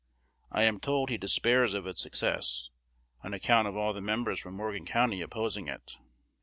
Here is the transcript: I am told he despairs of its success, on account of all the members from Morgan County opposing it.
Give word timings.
I 0.51 0.63
am 0.63 0.79
told 0.79 1.11
he 1.11 1.17
despairs 1.19 1.75
of 1.75 1.85
its 1.85 2.01
success, 2.01 2.71
on 3.23 3.35
account 3.35 3.67
of 3.67 3.75
all 3.77 3.93
the 3.93 4.01
members 4.01 4.39
from 4.39 4.55
Morgan 4.55 4.83
County 4.87 5.21
opposing 5.21 5.67
it. 5.67 5.91